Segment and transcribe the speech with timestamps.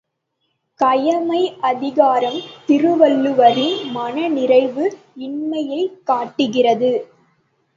[0.79, 1.41] கயமை
[1.61, 4.87] அதிகாரம் திருவள்ளுவரின் மனநிறைவு
[5.19, 6.91] இன்மையைக் காட்டுகிறது!